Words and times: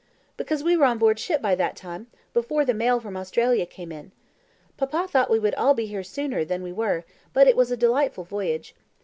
"Because 0.35 0.63
we 0.63 0.75
were 0.75 0.85
on 0.85 0.97
board 0.97 1.19
ship 1.19 1.43
by 1.43 1.53
that 1.53 1.75
time, 1.75 2.07
before 2.33 2.65
the 2.65 2.73
mail 2.73 2.99
from 2.99 3.15
Australia 3.15 3.67
came 3.67 3.91
in. 3.91 4.11
Papa 4.75 5.07
thought 5.07 5.29
we 5.29 5.37
would 5.37 5.51
be 5.53 5.57
all 5.57 5.75
here 5.75 6.01
sooner 6.03 6.43
than 6.43 6.63
we 6.63 6.71
were 6.71 7.05
but 7.33 7.45
it 7.47 7.55
was 7.55 7.69
a 7.69 7.77
delightful 7.77 8.23
voyage. 8.23 8.73